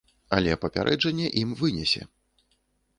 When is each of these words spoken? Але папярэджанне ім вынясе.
Але 0.37 0.55
папярэджанне 0.63 1.27
ім 1.45 1.49
вынясе. 1.63 2.01